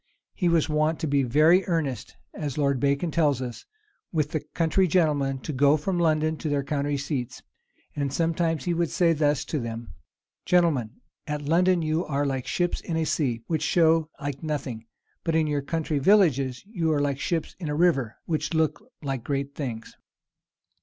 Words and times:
"He 0.33 0.49
was 0.49 0.67
wont 0.67 0.99
to 1.01 1.07
be 1.07 1.21
very 1.21 1.63
earnest," 1.67 2.15
as 2.33 2.57
Lord 2.57 2.79
Bacon 2.79 3.11
tells 3.11 3.39
us, 3.39 3.65
"with 4.11 4.31
the 4.31 4.39
country 4.39 4.87
gentlemen 4.87 5.37
to 5.41 5.53
go 5.53 5.77
from 5.77 5.99
London 5.99 6.37
to 6.37 6.49
their 6.49 6.63
country 6.63 6.97
seats. 6.97 7.43
And 7.95 8.11
sometimes 8.11 8.63
he 8.65 8.73
would 8.73 8.89
say 8.89 9.13
thus 9.13 9.45
to 9.45 9.59
them: 9.59 9.93
'Gentlemen, 10.43 11.01
at 11.27 11.43
London 11.43 11.83
you 11.83 12.03
are 12.03 12.25
like 12.25 12.47
ships 12.47 12.81
in 12.81 12.97
a 12.97 13.05
sea, 13.05 13.43
which 13.45 13.61
show 13.61 14.09
like 14.19 14.41
nothing; 14.41 14.87
but 15.23 15.35
in 15.35 15.45
your 15.45 15.61
country 15.61 15.99
villages 15.99 16.63
you 16.65 16.91
are 16.91 16.99
like 16.99 17.19
ships 17.19 17.55
in 17.59 17.69
a 17.69 17.75
river, 17.75 18.15
which 18.25 18.55
look 18.55 18.83
like 19.03 19.23
great 19.23 19.53
things. 19.53 19.95